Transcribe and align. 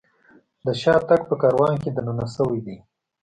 د 0.65 0.67
شاتګ 0.81 1.21
په 1.29 1.35
کاروان 1.41 1.73
کې 1.81 1.89
دننه 1.95 2.25
شوي 2.35 2.59
دي. 2.65 2.77